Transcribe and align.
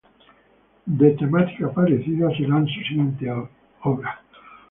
De 0.99 1.11
temática 1.11 1.71
parecida 1.71 2.35
serán 2.35 2.65
sus 2.67 2.87
siguientes 2.87 3.31
obras. 3.83 4.17